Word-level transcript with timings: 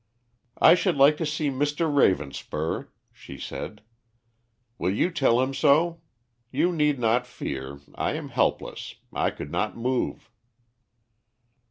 "I 0.59 0.73
should 0.73 0.97
like 0.97 1.15
to 1.17 1.27
see 1.27 1.51
Mr. 1.51 1.81
Ravenspur," 1.87 2.87
she 3.13 3.37
said. 3.37 3.83
"Will 4.79 4.89
you 4.89 5.11
tell 5.11 5.39
him 5.39 5.53
so? 5.53 6.01
You 6.49 6.71
need 6.71 6.97
not 6.97 7.27
fear. 7.27 7.81
I 7.93 8.13
am 8.13 8.29
helpless. 8.29 8.95
I 9.13 9.29
could 9.29 9.51
not 9.51 9.77
move." 9.77 10.31